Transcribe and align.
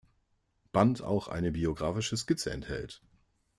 Band 0.71 1.03
auch 1.03 1.27
eine 1.27 1.51
biographische 1.51 2.17
Skizze 2.17 2.49
enthält. 2.49 3.03